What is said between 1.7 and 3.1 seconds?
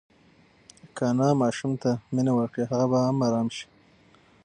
ته مینه ورکړي هغه به